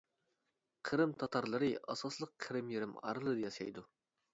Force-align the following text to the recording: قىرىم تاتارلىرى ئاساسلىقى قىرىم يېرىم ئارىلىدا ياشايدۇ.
قىرىم 0.89 1.13
تاتارلىرى 1.25 1.71
ئاساسلىقى 1.83 2.37
قىرىم 2.49 2.77
يېرىم 2.77 3.01
ئارىلىدا 3.05 3.41
ياشايدۇ. 3.51 3.91